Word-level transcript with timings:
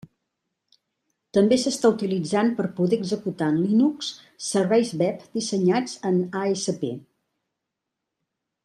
També 1.37 1.59
s'està 1.63 1.91
utilitzant 1.95 2.49
per 2.61 2.65
poder 2.79 2.99
executar 3.01 3.51
en 3.53 3.61
Linux 3.67 4.09
serveis 4.47 4.95
web 5.05 5.23
dissenyats 5.37 5.97
en 6.13 6.19
ASP. 6.47 6.89